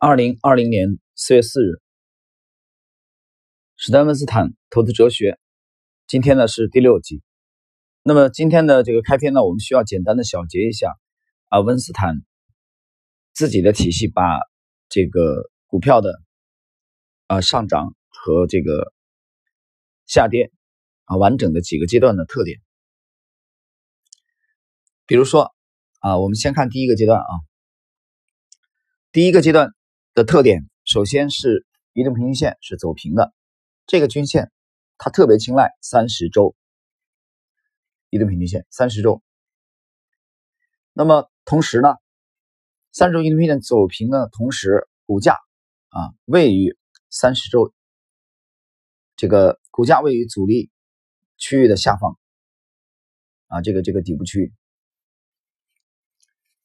[0.00, 1.82] 二零二零年四月四日，
[3.74, 5.40] 史丹文斯坦投资哲学，
[6.06, 7.20] 今天呢是第六集。
[8.04, 10.96] 那么今天的这个开篇呢，我们需要简单的小结一下
[11.48, 12.14] 啊，温斯坦
[13.34, 14.38] 自己的体系把
[14.88, 16.22] 这个股票的
[17.26, 18.92] 啊上涨和这个
[20.06, 20.52] 下跌
[21.06, 22.60] 啊完整的几个阶段的特点。
[25.06, 25.52] 比如说
[25.98, 27.32] 啊，我们先看第一个阶段啊，
[29.10, 29.74] 第一个阶段。
[30.18, 33.32] 的特点，首先是移动平均线是走平的，
[33.86, 34.50] 这个均线
[34.96, 36.56] 它特别青睐三十周
[38.10, 39.22] 移动平均线，三十周。
[40.92, 41.94] 那么同时呢，
[42.90, 45.34] 三十周移动平均线走平的同时，股价
[45.90, 46.76] 啊位于
[47.10, 47.72] 三十周，
[49.14, 50.68] 这个股价位于阻力
[51.36, 52.18] 区域的下方
[53.46, 54.52] 啊，这个这个底部区域，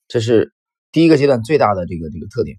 [0.08, 0.55] 这是
[0.91, 2.58] 第一个阶段最大的这个这个特点。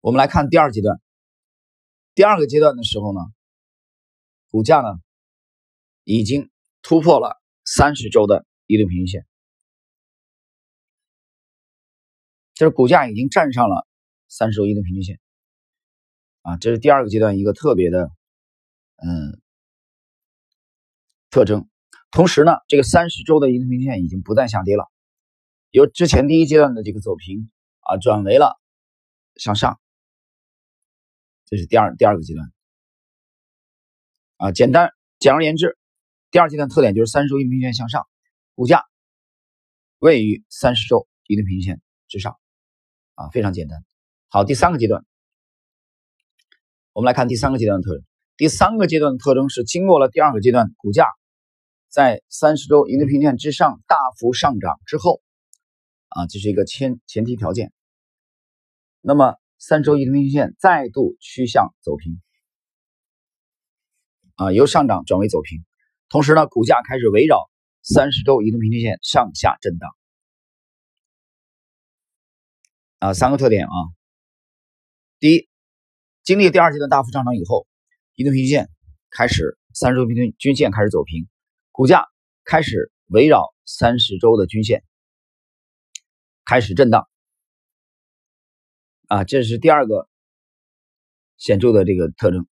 [0.00, 0.98] 我们来看第二阶段，
[2.14, 3.20] 第二个阶段的时候呢，
[4.48, 4.88] 股价呢
[6.04, 9.26] 已经突破了三十周的移动平均线，
[12.54, 13.86] 就是股价已经站上了
[14.26, 15.20] 三十周移动平均线，
[16.40, 18.10] 啊，这是第二个阶段一个特别的
[18.96, 19.38] 嗯
[21.28, 21.68] 特征。
[22.10, 24.90] 同时呢，这个三十周的移动平均线已经不再下跌了，
[25.70, 28.58] 由之前第一阶段的这个走平啊，转为了
[29.36, 29.78] 向上。
[31.50, 32.52] 这是第二第二个阶段，
[34.36, 35.76] 啊，简单简而言之，
[36.30, 38.06] 第二阶段特点就是三十周移动平均线向上，
[38.54, 38.84] 股价
[39.98, 42.38] 位于三十周移动平均线之上，
[43.16, 43.84] 啊，非常简单。
[44.28, 45.04] 好，第三个阶段，
[46.92, 48.04] 我们来看第三个阶段的特征。
[48.36, 51.08] 第三个阶段的特征是经过了第二个阶段，股价
[51.88, 55.20] 在三十周移动平均线之上大幅上涨之后，
[56.10, 57.72] 啊，这是一个前前提条件。
[59.00, 59.34] 那么。
[59.60, 62.18] 三周移动平均线再度趋向走平，
[64.36, 65.62] 啊，由上涨转为走平，
[66.08, 67.50] 同时呢，股价开始围绕
[67.82, 69.94] 三十周移动平均线上下震荡，
[73.00, 73.76] 啊，三个特点啊，
[75.18, 75.48] 第一，
[76.22, 77.66] 经历第二阶段大幅上涨以后，
[78.14, 78.70] 移动平均线
[79.10, 81.28] 开始三十周平均均线开始走平，
[81.70, 82.06] 股价
[82.44, 84.82] 开始围绕三十周的均线
[86.46, 87.09] 开始震荡。
[89.10, 90.08] 啊，这是第二个
[91.36, 92.46] 显著的这个特征。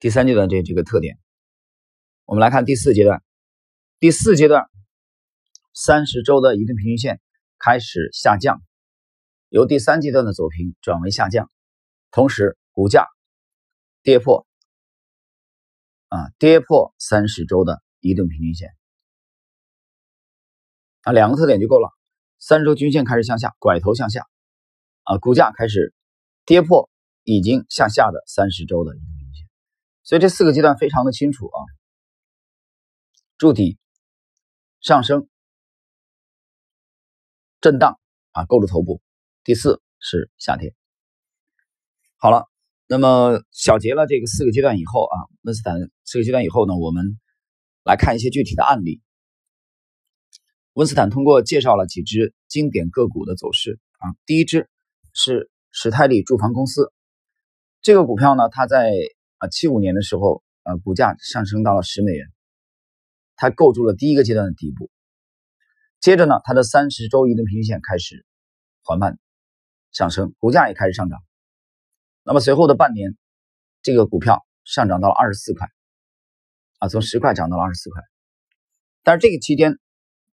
[0.00, 1.16] 第三阶段这这个特点，
[2.24, 3.22] 我们来看第四阶段。
[4.00, 4.68] 第四阶段，
[5.72, 7.20] 三十周的移动平均线
[7.60, 8.60] 开始下降，
[9.48, 11.48] 由第三阶段的走平转为下降，
[12.10, 13.06] 同时股价
[14.02, 14.44] 跌破
[16.08, 18.70] 啊跌破三十周的移动平均线
[21.02, 21.99] 啊，两个特点就够了。
[22.40, 24.26] 三十周均线开始向下拐头向下，
[25.04, 25.94] 啊，股价开始
[26.46, 26.90] 跌破
[27.22, 29.48] 已经向下的三十周的移动平均线，
[30.02, 31.58] 所以这四个阶段非常的清楚啊。
[33.36, 33.78] 筑底、
[34.80, 35.28] 上升、
[37.60, 38.00] 震荡
[38.32, 39.02] 啊，构筑头部。
[39.44, 40.74] 第四是下跌。
[42.16, 42.48] 好了，
[42.86, 47.18] 那么小结了这个四个阶段以后啊，温斯坦四个阶段以后呢，我们
[47.84, 49.02] 来看一些具体的案例。
[50.74, 54.68] 温斯坦通过介绍了几只经典个股的走势啊，第一只
[55.12, 56.92] 是史泰利住房公司，
[57.82, 58.92] 这个股票呢，它在
[59.38, 62.24] 啊七五年的时候，呃，股价上升到了十美元，
[63.34, 64.90] 它构筑了第一个阶段的底部，
[65.98, 68.24] 接着呢，它的三十周移动平均线开始
[68.84, 69.18] 缓慢
[69.90, 71.18] 上升，股价也开始上涨，
[72.22, 73.16] 那么随后的半年，
[73.82, 75.68] 这个股票上涨到了二十四块，
[76.78, 78.00] 啊，从十块涨到了二十四块，
[79.02, 79.80] 但是这个期间。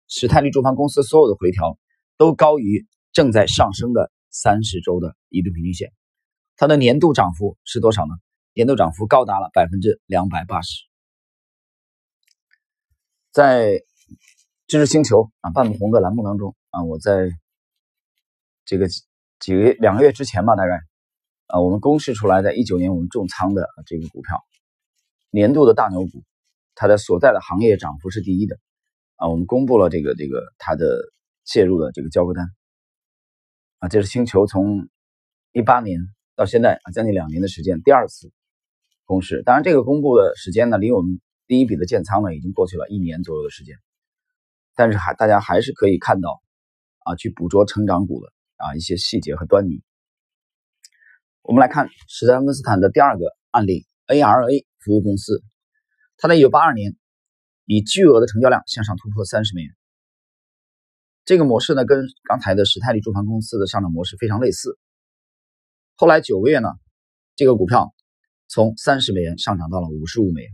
[0.08, 1.80] 史泰利住房公司所有的回调
[2.18, 5.92] 都高于正在上升的三十周的移动平均线，
[6.56, 8.14] 它的年度涨幅是多少呢？
[8.54, 10.84] 年度涨幅高达了百分之两百八十。
[13.32, 13.82] 在
[14.68, 17.30] 知识星球啊半亩红的栏目当中啊，我在
[18.64, 18.88] 这个
[19.40, 20.80] 几个月两个月之前吧，大概
[21.48, 24.42] 啊，我们公示出来在一九年我们重仓的这个股票
[25.32, 26.24] 年度的大牛股，
[26.76, 28.58] 它的所在的行业涨幅是第一的。
[29.18, 31.12] 啊，我们公布了这个这个它的
[31.46, 32.46] 介入的这个交割单
[33.80, 34.90] 啊，这是星球从
[35.54, 36.02] 一八年
[36.36, 38.32] 到现在啊将近两年的时间第二次
[39.06, 39.42] 公示。
[39.46, 43.78] 当然，这个公布的时间呢，离我们第一笔的建仓呢已经过去了一年左右的时间，
[44.76, 46.42] 但是还大家还是可以看到
[47.06, 49.82] 啊，去捕捉成长股的啊一些细节和端倪。
[51.42, 55.42] 我们来看史丹温斯坦的第二个案例，ARA 服务公司，
[56.18, 56.98] 它在一九八二年。
[57.66, 59.76] 以巨额的成交量向上突破三十美元，
[61.26, 64.78] 这个模式呢，跟刚才的史泰利住房公司的上涨模式非常类似。
[65.96, 66.70] 后来九个月呢，
[67.36, 67.94] 这个股票
[68.48, 70.52] 从三十美元上涨到了五十五美元。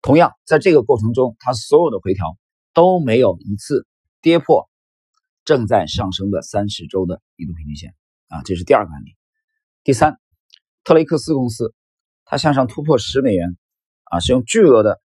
[0.00, 2.38] 同样，在这个过程中，它所有的回调
[2.72, 3.86] 都没有一次
[4.22, 4.70] 跌破
[5.44, 7.94] 正在上升的三十周的移动平均线
[8.28, 9.14] 啊，这是第二个案例。
[9.84, 10.18] 第三，
[10.84, 11.74] 特雷克斯公司，
[12.24, 13.58] 它向上突破十美元
[14.10, 15.00] 啊，是用巨额的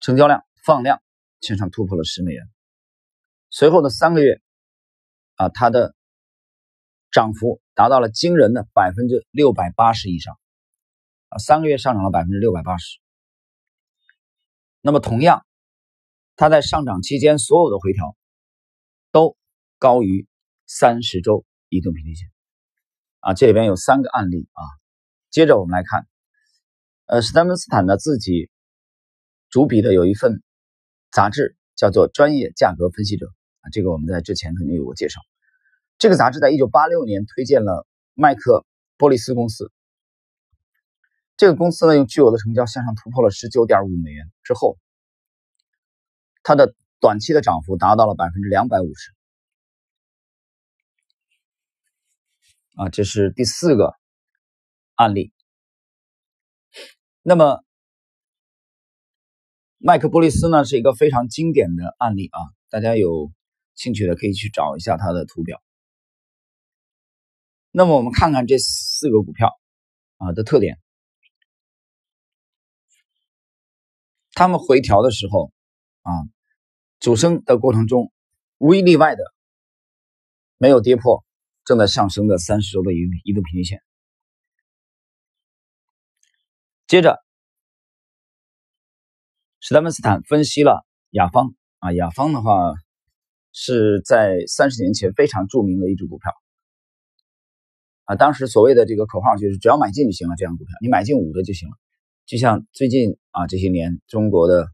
[0.00, 1.00] 成交量放量
[1.40, 2.44] 向上突破了十美元。
[3.50, 4.42] 随后的三个月
[5.36, 5.94] 啊，它的
[7.12, 10.36] 涨幅达到了惊人的百分之六百八十以上
[11.28, 12.98] 啊，三个月上涨了百分之六百八十。
[14.80, 15.46] 那么同样，
[16.34, 18.16] 它在上涨期间所有的回调
[19.12, 19.36] 都
[19.78, 20.26] 高于
[20.66, 22.28] 三十周移动平均线
[23.20, 24.62] 啊，这里边有三个案例啊。
[25.30, 26.08] 接着我们来看，
[27.06, 28.50] 呃，史丹文斯坦呢自己
[29.50, 30.42] 主笔的有一份
[31.12, 35.20] 杂志叫做《专业价格分析者》啊，这个我们在之前肯定有过介绍。
[35.98, 38.64] 这个杂志在一九八六年推荐了麦克
[38.96, 39.70] 波利斯公司。
[41.36, 44.78] 这个公司呢，用巨额的成交向上突破了十九点五美元之后，
[46.42, 49.12] 它的短期的涨幅达到了百分之两百五十。
[52.76, 53.94] 啊，这是第四个
[54.94, 55.34] 案例。
[57.26, 57.64] 那么，
[59.78, 62.38] 麦克布利斯呢，是一个非常经典的案例啊，
[62.68, 63.32] 大家有
[63.74, 65.62] 兴趣的可以去找一下它的图表。
[67.70, 69.58] 那么，我们看看这四个股票
[70.18, 70.78] 啊的特点。
[74.34, 75.50] 他们回调的时候，
[76.02, 76.12] 啊，
[77.00, 78.12] 主升的过程中，
[78.58, 79.24] 无一例外的
[80.58, 81.24] 没有跌破
[81.64, 83.82] 正在上升的三十周的移移动平均线。
[86.86, 87.18] 接着，
[89.58, 92.74] 史丹文斯坦分析了雅芳啊，雅芳的话
[93.52, 96.30] 是在三十年前非常著名的一只股票
[98.04, 101.74] 啊，当时所谓的这个口号就是只要买进就行了，这样股票你买进五个就行了。
[102.26, 104.68] 就像最近啊这些年中国的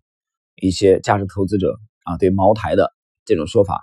[0.56, 2.92] 一些价值投资者啊对茅台的
[3.24, 3.78] 这种说法，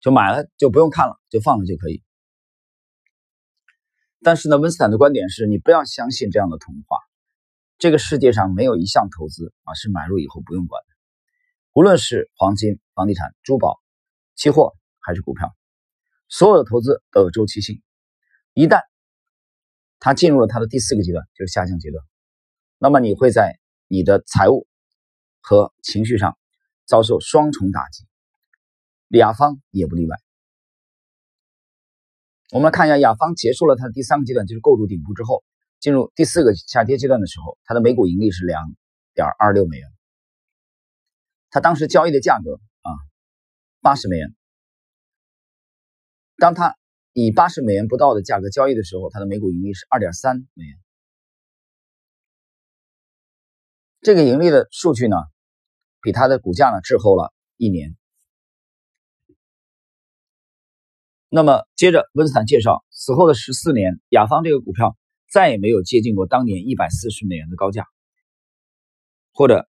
[0.00, 2.02] 就买了就不用看了，就放了就可以。
[4.22, 6.98] 但是呢，温斯坦的观点是你不要相信这样的童话。
[7.84, 10.88] 这个世界上没有一项投资啊是买入以后不用管的，
[11.74, 13.78] 无论是黄金、房地产、珠宝、
[14.34, 15.54] 期货还是股票，
[16.30, 17.82] 所有的投资都有周期性。
[18.54, 18.80] 一旦
[19.98, 22.02] 它进入了它的第四个阶段，就是下降阶段。
[22.78, 24.66] 那么你会在你的财务
[25.42, 26.38] 和情绪上
[26.86, 28.06] 遭受双重打击，
[29.08, 30.16] 雅芳也不例外。
[32.50, 35.44] 我们来看一下，雅芳结束了它的第三个阶段，就是构筑顶部之后，
[35.84, 38.74] 进入第四个下跌阶段的时候，它的每股盈利是两
[39.12, 39.86] 点二六美元。
[41.50, 42.88] 它当时交易的价格啊，
[43.82, 44.34] 八十美元。
[46.38, 46.74] 当它
[47.12, 50.78] 以八十美元不到的价格交易的时候，它的每股盈利是二点三美元。
[54.00, 55.16] 这个盈利的数据呢，
[56.00, 57.94] 比它的股价呢滞后了一年。
[61.28, 64.96] 那么接着温斯坦介绍，此后的十四年，雅芳这个股票
[65.34, 67.88] 再也没有接近过当年一百四十美元的高价，
[69.32, 69.68] 或者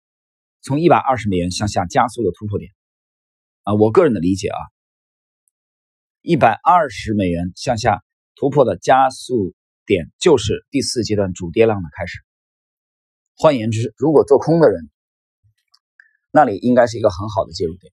[0.61, 2.71] 从一百二十美元向下加速的突破点。
[3.63, 4.59] 啊，我个人的理解啊，
[6.21, 8.03] 一百二十美元向下
[8.35, 9.55] 突破的加速
[9.87, 12.19] 点就是第四阶段主跌浪的开始。
[13.35, 14.91] 换言之，如果做空的人，
[16.29, 17.91] 那里应该是一个很好的介入点。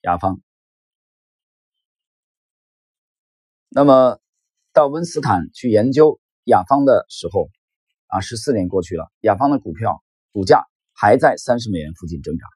[0.00, 0.40] 雅芳。
[3.68, 4.18] 那么
[4.72, 7.50] 到温斯坦去研究雅芳的时候，
[8.06, 12.46] 啊，十四年过去了，雅芳的股票股价还在三十美元附近挣扎。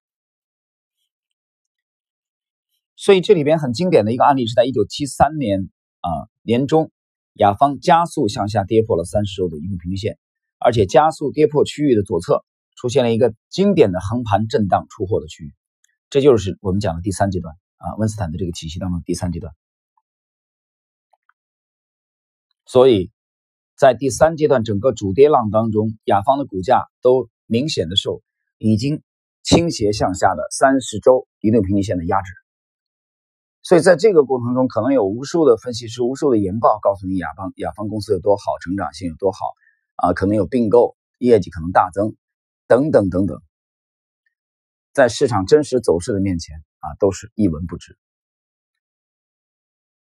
[2.97, 6.11] 所以这里边很经典的一个案例是在一九七三年啊
[6.43, 6.91] 年中，
[7.35, 10.19] 雅芳加速向下跌破了三十周的移动平均线。
[10.59, 12.43] 而且加速跌破区域的左侧
[12.77, 15.55] 出现了一个经典的横盘震荡出货的区域，
[16.09, 19.53] 这就是我们讲的第三阶段啊，温斯坦的这个体系当中第三阶段。
[22.65, 23.13] 所以，
[23.77, 28.23] 在第三阶段整个主跌浪当中，雅芳的股价都明显的受
[28.57, 29.03] 已经
[29.43, 32.33] 倾斜向下的三十周移动平均线的压制。
[33.63, 39.39] 所以在这个过程中，可能有无数的分析师、无数的研报告诉你雅芳雅芳公司有多好，成长性有多好。
[39.97, 42.15] 啊，可能有并购，业绩可能大增，
[42.67, 43.41] 等等等等，
[44.93, 47.97] 在市场真实走势的面前啊，都是一文不值。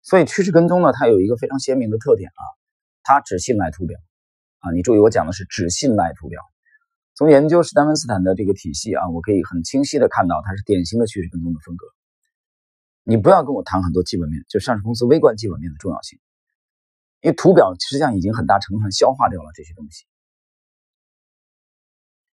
[0.01, 2.43] 所以趋势跟踪呢，它有一个非常鲜明的特点啊，
[3.07, 3.97] 它只信赖图表
[4.59, 4.71] 啊。
[4.71, 6.41] 你注意，我讲的是只信赖图表。
[7.15, 11.87] 从研究史丹文斯坦的这个体系啊，我可以很清晰的看到，它是典型的趋势跟踪的风格。
[13.03, 16.19] 你不要跟我谈很多基本面，就上市公司微观基本面的重要性，
[17.21, 20.05] 因为图表实际上已经很大程度上消化掉了这些东西。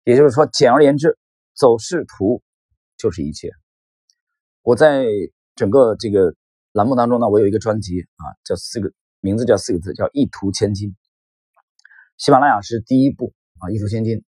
[0.05, 1.17] 也就是说，简而言之，
[1.55, 2.43] 走势图
[2.97, 3.50] 就是一切。
[4.62, 5.05] 我在
[5.55, 6.35] 整个这个
[6.73, 10.97] 栏目当中呢，我有一个专辑啊，叫四个名字叫四个字，叫一图千金。
[12.19, 14.25] 喜马拉雅是第一步啊，一图千金。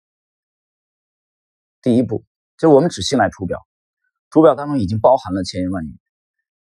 [1.80, 2.26] 第一步
[2.58, 3.58] 就是我们只信赖图表，
[4.28, 5.98] 图表当中已经包含了千言万语。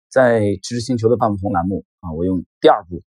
[0.07, 3.03] 在知识星球的半不同栏目啊，我用第二步，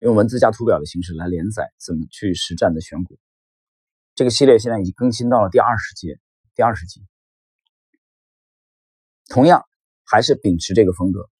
[0.00, 3.18] 用文字加图表的形式来连载怎么去实战的选股。
[4.14, 6.20] 这个系列现在已经更新到了第二十节，
[6.54, 7.00] 第二十集。
[9.30, 9.64] 同样
[10.04, 11.30] 还是秉持这个风格。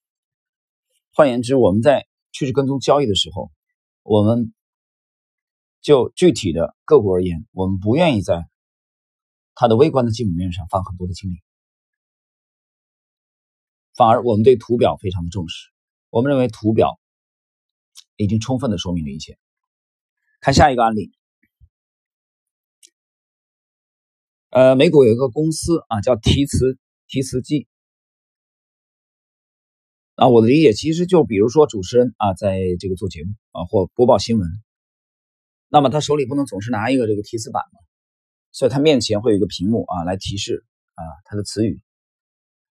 [1.13, 3.51] 换言之，我们在趋势跟踪交易的时候，
[4.03, 4.53] 我们
[5.81, 8.47] 就具体的个股而言，我们不愿意在。
[9.57, 11.41] 它的微观的基本面上放很多的精力，
[13.95, 15.71] 反而我们对图表非常的重视。
[16.11, 16.99] 我们认为图表
[18.17, 19.39] 已经充分的说明了一切。
[20.41, 21.13] 看下一个案例，
[24.51, 26.77] 呃，美股有一个公司啊，叫提词
[27.07, 27.69] 提词机。
[30.17, 34.49] 啊，我的理解其实就比如说主持人啊，在这个做节目啊或播报新闻，
[35.69, 37.81] 那么他手里不能总是拿一个这个提词板嘛。
[38.53, 41.83] 所以他面前会有一个屏幕啊，来提示啊他的词语。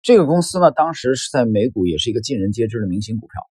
[0.01, 3.47] 这个公司呢，当时是在美股也是一个尽人皆知的明星股票，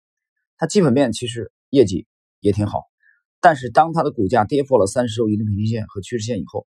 [0.58, 2.06] 它基本面其实业绩
[2.40, 2.84] 也挺好，
[3.40, 6.68] 但是当它的股价跌破了三十周移动平均线和趋势线以后，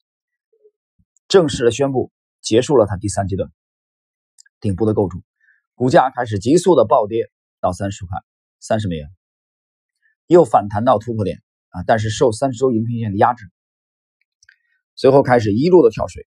[1.29, 2.11] 正式的宣布
[2.41, 3.49] 结束了它第三阶段
[4.59, 5.23] 顶部的构筑，
[5.76, 7.30] 股价开始急速的暴跌
[7.61, 8.18] 到三十块
[8.59, 9.11] 三十美元，
[10.26, 13.45] 又反弹到突破点啊，但是受三十周移动平均线的压制。
[14.95, 16.26] 随后开始一路的跳水，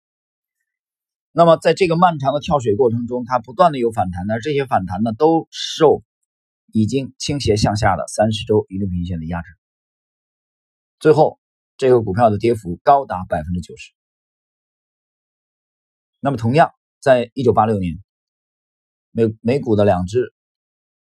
[1.30, 6.02] 那么在这个漫长的跳水过程中，它不断的有反弹，而这些反弹呢，都受
[6.72, 9.48] 已经倾斜向下的三十周移动平均线的压制。
[10.98, 11.38] 最后，
[11.76, 13.92] 这个股票的跌幅高达百分之九十。
[16.18, 18.02] 那么，同样，在一九八六年，
[19.16, 20.35] 美美股的两只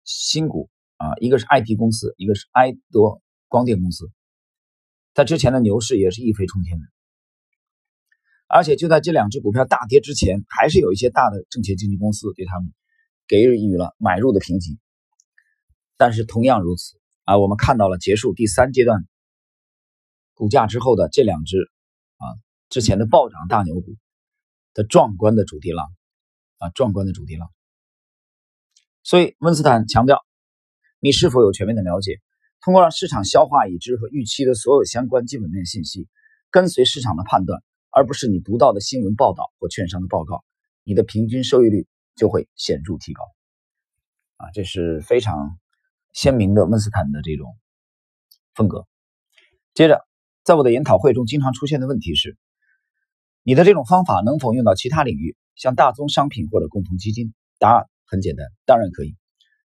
[0.04, 4.12] 新股啊，一个是爱迪公司，一个是埃德光电公司，
[5.16, 6.86] 在之前的牛市也是一飞冲天的。
[8.46, 12.72] 而且就在这两只股票大跌之前，还是有一些大的证券经纪公司对他们
[13.28, 14.78] 给予了买入的评级。
[15.98, 19.08] 但是同样如此啊，我们看到了结束第三阶段
[20.36, 21.58] 股价之后的这两只
[22.18, 22.30] 啊
[22.70, 23.96] 之前的暴涨大牛股
[24.76, 25.92] 的壮观的主跌浪
[26.60, 27.50] 啊壮观的主跌浪。
[29.04, 30.26] 所以温斯坦强调，
[31.00, 32.22] 你是否有全面的了解？
[32.62, 36.08] 通过让市场消化已知和预期的所有相关基本面信息，
[36.50, 37.62] 跟随市场的判断。
[37.96, 40.44] 而不是你读到的新闻报道或券商的报告，
[40.84, 43.24] 你的平均收益率就会显著提高。
[44.38, 45.60] 啊，这是非常
[46.12, 47.56] 鲜明的温斯坦的这种
[48.56, 48.88] 风格。
[49.76, 50.08] 接着，
[50.44, 52.36] 在我的研讨会中经常出现的问题是：
[53.44, 57.36] 你的这种方法能否用到其他领域，像大宗商品或者共同基金？
[57.60, 59.16] 答案很简单，当然可以。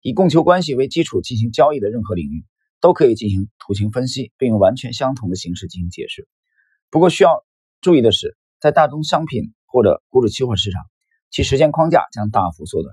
[0.01, 2.47] 以供求关系为基础进行交易的任何领域，
[2.81, 6.27] 都可以进行图形分析，并用完全相同的形式进行解释。
[6.89, 7.45] 不过需要。
[7.81, 10.83] 注意的是，在大宗商品或者股指期货市场，
[11.31, 12.93] 其时间框架将大幅缩短。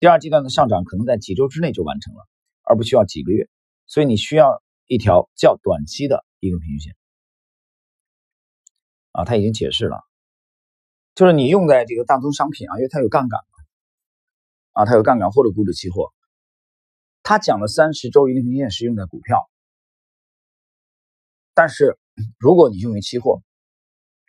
[0.00, 2.28] 第二阶段的上涨可能在几周之内就完成了，
[2.62, 3.48] 而不需要几个月。
[3.86, 6.94] 所以你需要一条较短期的一个平均线。
[9.12, 10.02] 啊，他已经解释了，
[11.14, 13.40] 就是你用在这个大宗商品啊，因为它有杠杆，
[14.72, 16.12] 啊，它有杠杆或者股指期货。
[17.22, 19.48] 他讲了三十周移动平均线是用在股票，
[21.54, 21.96] 但是
[22.36, 23.42] 如果你用于期货，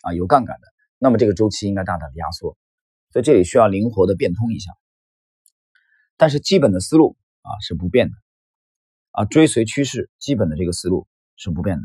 [0.03, 0.67] 啊，有杠杆的，
[0.99, 2.55] 那么这个周期应该大大的压缩，
[3.09, 4.71] 所以这里需要灵活的变通一下。
[6.17, 8.15] 但是基本的思路啊是不变的，
[9.09, 11.83] 啊，追随趋势，基本的这个思路是不变的。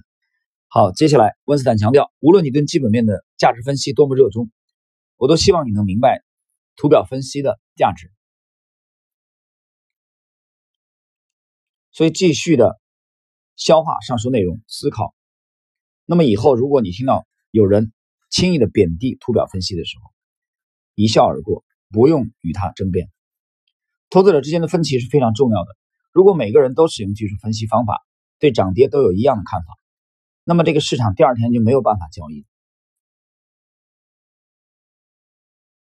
[0.66, 4.50] 好，接下来温斯坦强调，无论你对基本面的价值分析多么热衷，
[5.16, 6.22] 我都希望你能明白
[6.76, 8.12] 图表分析的价值。
[11.98, 12.80] 所以继续的
[13.56, 15.16] 消化上述内容，思考。
[16.06, 17.92] 那么以后如果你听到有人，
[18.30, 20.12] 轻易的贬低图表分析的时候，
[20.94, 23.10] 一笑而过，不用与他争辩。
[24.10, 25.76] 投资者之间的分歧是非常重要的。
[26.12, 28.00] 如果每个人都使用技术分析方法，
[28.38, 29.76] 对涨跌都有一样的看法，
[30.44, 32.46] 那么这个市场第二天就没有办法交易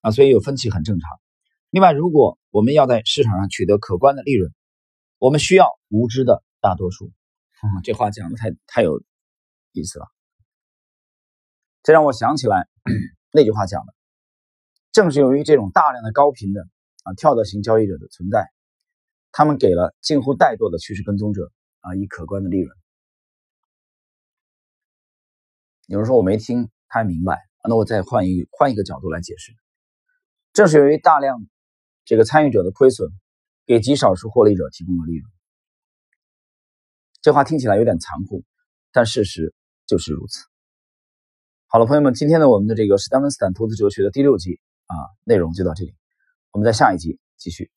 [0.01, 0.11] 啊。
[0.11, 1.09] 所以有分歧很正常。
[1.69, 4.53] 另外，如果我们要在市场上取得可观的利润，
[5.21, 7.11] 我们需要无知的大多数。
[7.83, 9.03] 这话讲的太太有
[9.71, 10.07] 意思了。
[11.83, 12.67] 这让我想起来
[13.31, 13.93] 那句话讲的，
[14.91, 16.67] 正是由于这种大量的高频的
[17.03, 18.51] 啊跳蚤型交易者的存在，
[19.31, 21.51] 他们给了近乎怠惰的趋势跟踪者
[21.81, 22.75] 啊以可观的利润。
[25.85, 27.37] 有人说我没听太明白，
[27.69, 29.53] 那我再换一换一个角度来解释，
[30.51, 31.47] 正是由于大量
[32.05, 33.07] 这个参与者的亏损，
[33.71, 35.31] 给极少数获利者提供了利润。
[37.21, 38.43] 这话听起来有点残酷，
[38.91, 39.53] 但事实
[39.87, 40.43] 就是如此。
[41.67, 45.95] 好了，朋友们，今天呢，我们的这个史丹文斯坦投资哲学的第六集啊，内容就到这里，
[46.51, 47.71] 我们在下一集继续。